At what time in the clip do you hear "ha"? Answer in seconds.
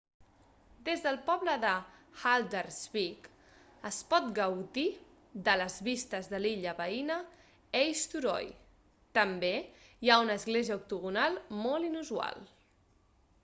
10.15-10.21